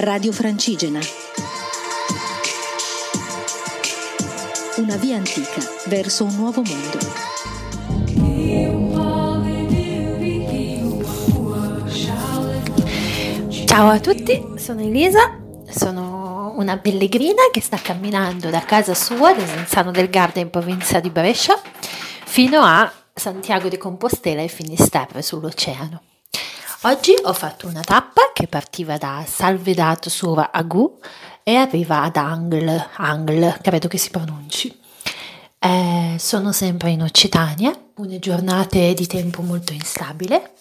[0.00, 1.00] Radio Francigena.
[4.76, 6.98] Una via antica verso un nuovo mondo.
[13.64, 15.36] Ciao a tutti, sono Elisa,
[15.68, 21.00] sono una pellegrina che sta camminando da casa sua, da Senzano del Garda in provincia
[21.00, 21.60] di Brescia,
[22.24, 26.02] fino a Santiago di Compostela e Finisterre sull'oceano.
[26.82, 31.00] Oggi ho fatto una tappa che partiva da Salvedato Sura Agu
[31.42, 34.78] e arriva ad Angle, Angle credo che si pronunci.
[35.58, 40.52] Eh, sono sempre in Occitania, une giornate di tempo molto instabile,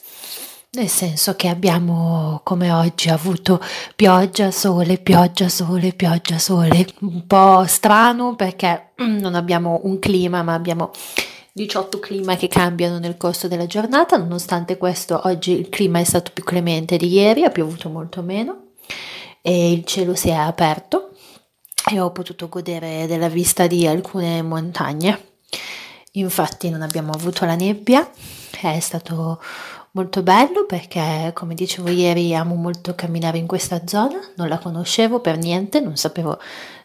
[0.72, 3.62] nel senso che abbiamo come oggi avuto
[3.96, 10.56] pioggia, sole, pioggia, sole, pioggia, sole, un po' strano perché non abbiamo un clima ma
[10.56, 10.92] abbiamo
[11.58, 16.30] 18 clima che cambiano nel corso della giornata, nonostante questo oggi il clima è stato
[16.32, 18.74] più clemente di ieri, ha piovuto molto meno
[19.42, 21.14] e il cielo si è aperto
[21.90, 25.20] e ho potuto godere della vista di alcune montagne.
[26.12, 28.08] Infatti non abbiamo avuto la nebbia,
[28.62, 29.42] è stato
[29.92, 35.22] molto bello perché come dicevo ieri amo molto camminare in questa zona, non la conoscevo
[35.22, 36.38] per niente, non sapevo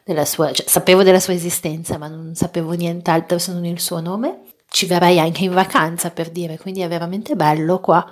[0.03, 4.01] della sua, cioè, sapevo della sua esistenza ma non sapevo nient'altro se non il suo
[4.01, 4.52] nome.
[4.73, 8.11] Ci verrei anche in vacanza per dire, quindi è veramente bello qua.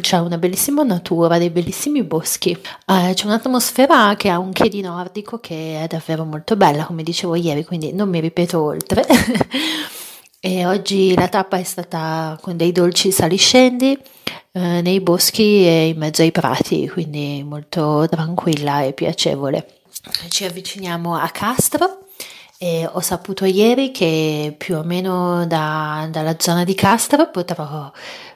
[0.00, 4.80] C'è una bellissima natura, dei bellissimi boschi, eh, c'è un'atmosfera che ha un che di
[4.80, 9.04] nordico che è davvero molto bella, come dicevo ieri, quindi non mi ripeto oltre.
[10.42, 13.94] E oggi la tappa è stata con dei dolci saliscendi
[14.52, 19.80] eh, nei boschi e in mezzo ai prati, quindi molto tranquilla e piacevole.
[20.30, 22.06] Ci avviciniamo a Castro
[22.62, 27.90] e ho saputo ieri che più o meno da, dalla zona di Castro potrò,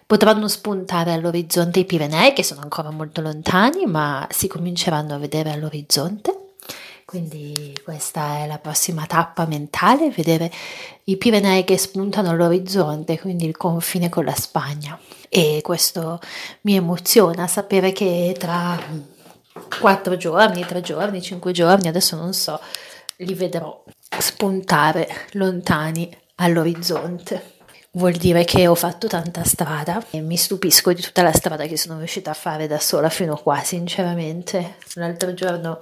[0.07, 5.51] potranno spuntare all'orizzonte i Pirenei, che sono ancora molto lontani, ma si cominceranno a vedere
[5.51, 6.55] all'orizzonte.
[7.05, 10.51] Quindi questa è la prossima tappa mentale, vedere
[11.05, 14.99] i Pirenei che spuntano all'orizzonte, quindi il confine con la Spagna.
[15.29, 16.19] E questo
[16.63, 18.81] mi emoziona, sapere che tra
[19.79, 22.59] quattro giorni, tre giorni, cinque giorni, adesso non so,
[23.19, 23.85] li vedrò
[24.45, 27.53] spuntare lontani all'orizzonte.
[27.93, 31.79] Vuol dire che ho fatto tanta strada e mi stupisco di tutta la strada che
[31.79, 34.77] sono riuscita a fare da sola fino a qua, sinceramente.
[34.95, 35.79] L'altro giorno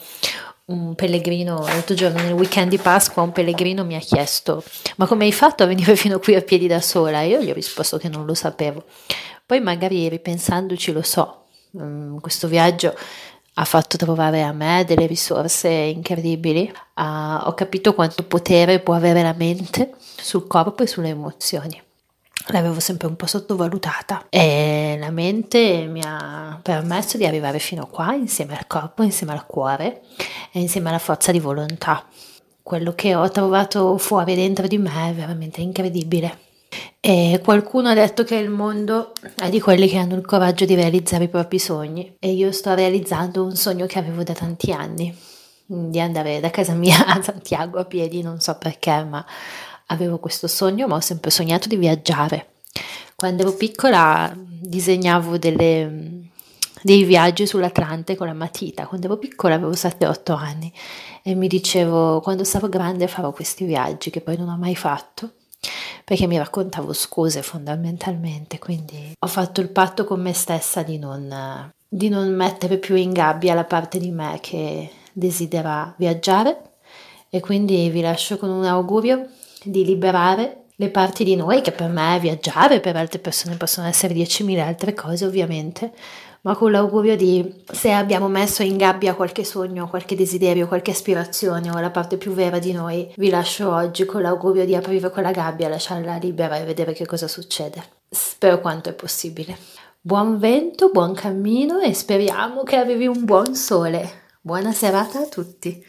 [0.67, 4.63] un pellegrino, l'altro giorno nel weekend di Pasqua, un pellegrino mi ha chiesto:
[4.97, 7.23] Ma come hai fatto a venire fino qui a piedi da sola?
[7.23, 8.85] Io gli ho risposto che non lo sapevo.
[9.45, 11.47] Poi, magari ripensandoci, lo so.
[11.73, 12.95] Um, questo viaggio
[13.55, 16.73] ha fatto trovare a me delle risorse incredibili.
[16.95, 21.83] Uh, ho capito quanto potere può avere la mente sul corpo e sulle emozioni
[22.49, 27.87] l'avevo sempre un po' sottovalutata e la mente mi ha permesso di arrivare fino a
[27.87, 30.03] qua insieme al corpo, insieme al cuore
[30.51, 32.05] e insieme alla forza di volontà.
[32.63, 36.39] Quello che ho trovato fuori dentro di me è veramente incredibile.
[37.05, 40.77] E qualcuno ha detto che il mondo è di quelli che hanno il coraggio di
[40.77, 45.13] realizzare i propri sogni e io sto realizzando un sogno che avevo da tanti anni,
[45.67, 49.27] di andare da casa mia a Santiago a piedi, non so perché, ma
[49.87, 52.51] avevo questo sogno, ma ho sempre sognato di viaggiare.
[53.17, 56.29] Quando ero piccola disegnavo delle,
[56.83, 58.87] dei viaggi sull'Atlante con la matita.
[58.87, 60.73] Quando ero piccola avevo 7-8 anni
[61.25, 65.33] e mi dicevo quando sarò grande farò questi viaggi che poi non ho mai fatto
[66.13, 68.59] perché mi raccontavo scuse fondamentalmente.
[68.59, 73.15] Quindi ho fatto il patto con me stessa di non, di non mettere più in
[73.15, 76.73] gabbia la parte di me che desidera viaggiare
[77.31, 79.27] e quindi vi lascio con un augurio
[79.65, 84.13] di liberare le parti di noi che per me viaggiare, per altre persone possono essere
[84.13, 85.95] 10.000 altre cose ovviamente,
[86.43, 91.71] ma con l'augurio di se abbiamo messo in gabbia qualche sogno, qualche desiderio, qualche aspirazione
[91.71, 95.31] o la parte più vera di noi, vi lascio oggi con l'augurio di aprire quella
[95.31, 97.83] gabbia, lasciarla libera e vedere che cosa succede.
[98.09, 99.57] Spero quanto è possibile.
[100.01, 104.21] Buon vento, buon cammino e speriamo che arrivi un buon sole.
[104.41, 105.85] Buona serata a tutti.